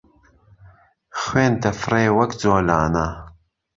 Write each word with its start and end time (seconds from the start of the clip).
خوێن 1.19 1.53
دهفرێ 1.63 2.05
وەک 2.17 2.31
جۆلانه 2.41 3.07